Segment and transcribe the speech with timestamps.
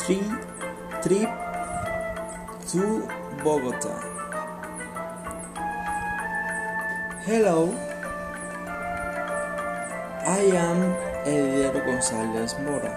[0.00, 0.16] tri
[1.04, 1.28] trip
[2.72, 2.84] to
[3.44, 3.92] Bogota.
[7.26, 7.68] Hello,
[10.24, 10.80] I am
[11.26, 12.94] Eder Gonzalez Mora.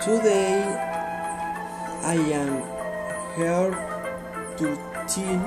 [0.00, 0.56] Today
[2.02, 2.64] I am
[3.36, 3.70] here
[4.56, 4.66] to
[5.04, 5.44] tell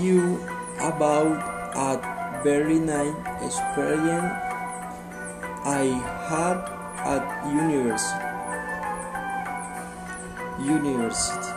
[0.00, 0.40] you
[0.80, 1.36] about
[1.76, 4.32] a very nice experience
[5.64, 5.84] I
[6.28, 8.24] had at university.
[10.60, 11.48] University.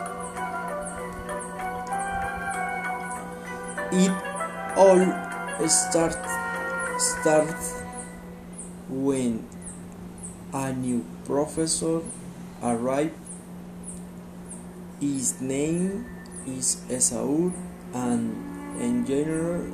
[3.92, 4.12] It
[4.76, 6.16] all start
[6.98, 7.54] start
[8.88, 9.46] when
[10.52, 12.00] a new professor
[12.62, 13.14] arrived.
[15.00, 16.06] His name
[16.46, 17.52] is Esaú
[17.92, 19.70] and engineer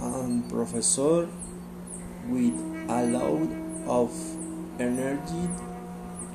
[0.00, 1.28] and professor
[2.28, 2.54] with
[2.88, 4.12] a lot of
[4.78, 5.48] energy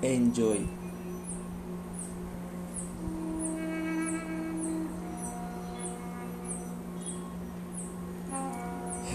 [0.03, 0.67] and joy.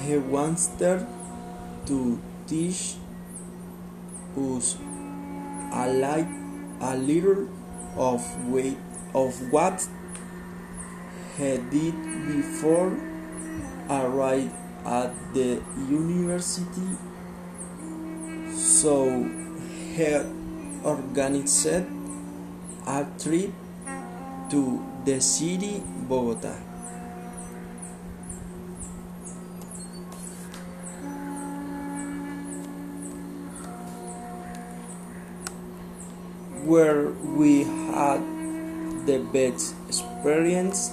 [0.05, 1.07] He wanted
[1.87, 2.97] to teach
[4.37, 4.77] us
[5.73, 6.29] a, light,
[6.81, 7.49] a little
[7.97, 8.77] of, way,
[9.15, 9.89] of what
[11.39, 11.95] he did
[12.27, 12.97] before
[13.89, 14.55] arrived
[14.85, 16.99] at the university
[18.85, 19.09] so
[19.97, 20.13] he
[20.85, 21.89] organized
[22.87, 23.51] a trip
[24.51, 26.53] to the city Bogota.
[36.69, 37.09] Where
[37.41, 38.21] we had
[39.07, 40.93] the best experience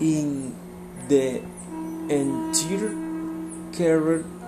[0.00, 0.56] in
[1.08, 1.44] the
[2.08, 2.88] entire
[3.76, 4.39] career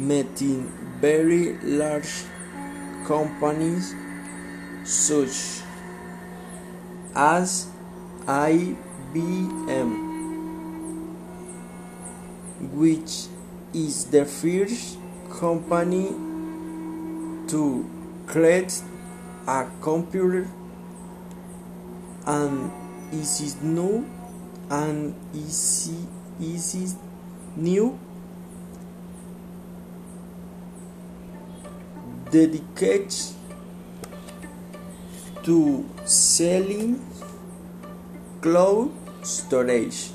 [0.00, 0.66] meeting
[0.98, 2.24] very large
[3.06, 3.94] companies
[4.82, 5.62] such
[7.14, 7.68] as
[8.24, 8.76] IBM,
[12.72, 13.26] which
[13.74, 14.96] is the first
[15.38, 16.08] company
[17.48, 17.84] to
[18.26, 18.82] create
[19.46, 20.48] a computer
[22.26, 22.72] and
[23.12, 24.06] is new
[24.70, 25.92] and is,
[26.40, 26.96] is
[27.54, 27.98] new
[32.30, 33.14] dedicated
[35.42, 37.04] to selling
[38.40, 38.90] cloud
[39.22, 40.10] storage.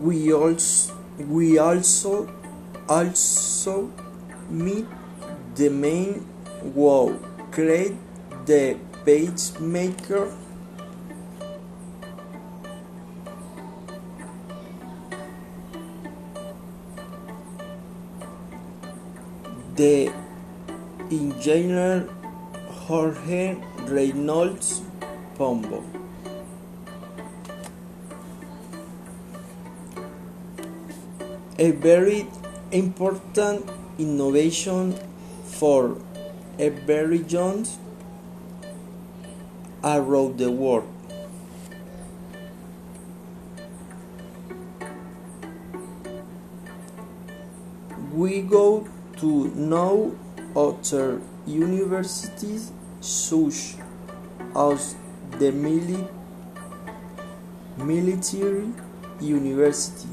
[0.00, 2.28] We also we also
[2.88, 3.90] also
[4.50, 4.86] meet
[5.54, 6.26] the main
[6.74, 7.18] who
[7.50, 7.96] create
[8.44, 10.30] the pacemaker
[19.76, 20.10] the
[21.10, 22.08] engineer
[22.86, 23.56] Jorge
[23.86, 24.80] Reynolds
[25.36, 25.84] Pombo.
[31.58, 32.26] A very
[32.72, 34.94] important innovation
[35.44, 35.98] for
[36.58, 37.78] Every Jones
[39.84, 40.92] around the world.
[48.12, 50.16] We go to know
[50.54, 53.76] other universities such
[54.54, 54.96] as
[55.38, 56.08] the mili-
[57.76, 58.72] military
[59.20, 60.08] university.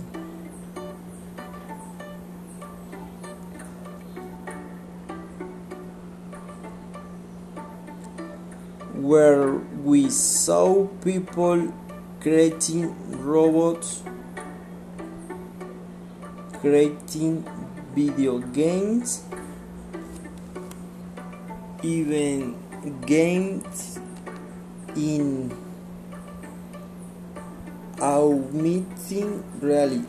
[8.94, 9.54] Where
[9.84, 11.74] we saw people
[12.22, 14.02] creating robots,
[16.62, 17.44] creating
[17.96, 19.24] video games,
[21.84, 22.56] even
[23.06, 24.00] games
[24.96, 25.52] in
[28.02, 30.06] augmented reality.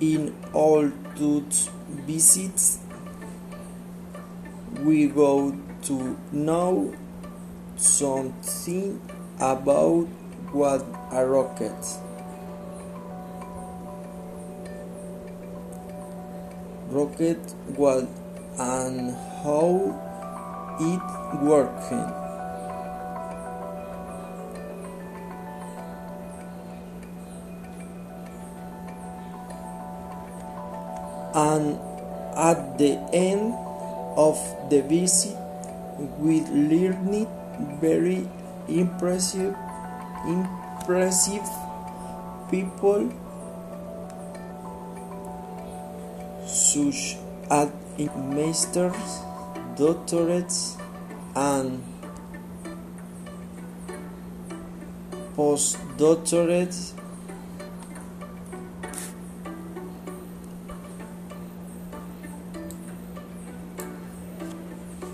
[0.00, 2.80] In all those visits,
[4.84, 6.92] we go to know
[7.76, 9.00] something
[9.38, 10.06] about
[10.50, 11.72] what a rocket.
[16.88, 17.38] Rocket
[17.76, 18.08] what
[18.58, 20.00] and how
[20.80, 22.22] it working.
[31.34, 31.78] And
[32.36, 33.54] at the end
[34.16, 34.38] of
[34.70, 35.36] the visit,
[36.18, 37.28] we learned
[37.80, 38.28] very
[38.68, 39.54] impressive,
[40.26, 41.48] impressive
[42.50, 43.12] people
[46.46, 47.16] such
[47.50, 47.70] as
[48.16, 49.20] masters,
[49.76, 50.76] doctorates,
[51.34, 51.82] and
[55.36, 57.01] postdoctorates.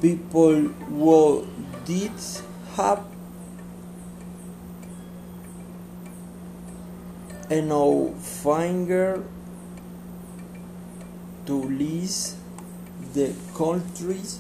[0.01, 1.47] People who
[1.85, 2.13] did
[2.77, 3.05] have
[7.51, 9.25] enough finger
[11.47, 12.37] to list
[13.15, 14.39] the countries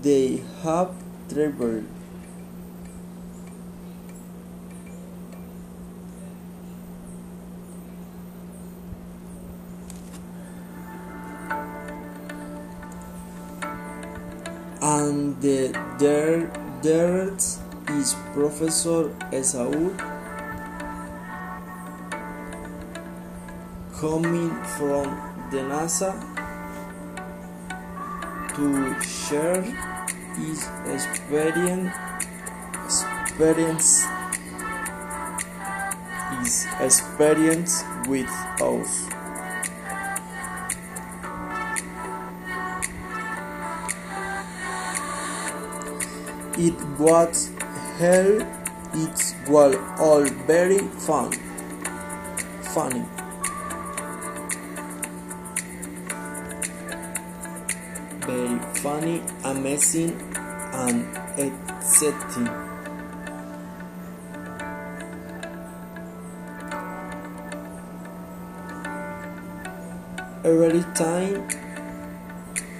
[0.00, 0.94] they have
[1.28, 1.99] traveled.
[15.00, 16.52] And the there
[16.82, 19.96] there is Professor Esaú
[23.96, 25.06] coming from
[25.48, 26.12] the NASA
[28.52, 28.66] to
[29.00, 29.64] share
[30.36, 31.96] his experience
[32.84, 34.04] experience
[36.36, 38.28] his experience with
[38.60, 39.19] us.
[46.62, 47.50] It was
[47.98, 48.32] hell
[48.92, 51.32] it was all very fun
[52.74, 53.04] funny.
[58.30, 60.12] very funny, amazing,
[60.72, 62.48] and exciting.
[70.44, 71.48] Every time,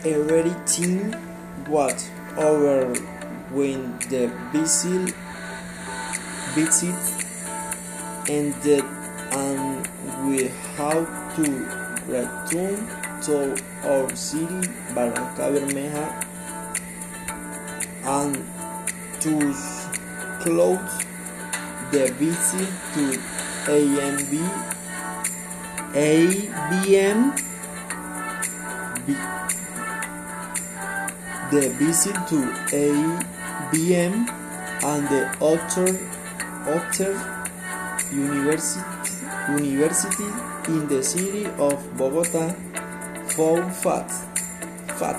[0.05, 1.15] everything
[1.69, 2.95] was over
[3.51, 5.15] when the visit,
[6.55, 6.95] visit
[8.29, 8.85] ended
[9.33, 9.89] and
[10.27, 11.43] we have to
[12.07, 12.79] return
[13.23, 14.61] to our city,
[14.95, 16.07] Barranca Bermeja,
[18.05, 18.35] and
[19.21, 19.55] to
[20.43, 21.05] close
[21.91, 23.19] the visit to
[23.67, 24.33] AMB,
[25.93, 27.19] ABM,
[31.51, 32.39] the visit to
[33.73, 34.29] ABM
[34.83, 35.91] and the other,
[36.67, 37.13] other
[38.13, 38.81] university,
[39.49, 40.25] university
[40.69, 42.55] in the city of Bogota
[43.37, 44.11] fat,
[44.99, 45.19] fat.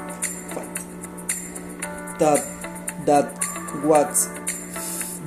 [2.19, 2.43] That
[3.05, 3.31] that
[3.83, 4.29] was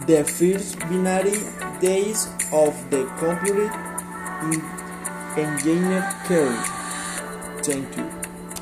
[0.06, 1.38] the first binary
[1.80, 3.70] days of the computer
[4.52, 4.60] in
[5.36, 6.62] engineer career.
[7.62, 8.23] Thank you.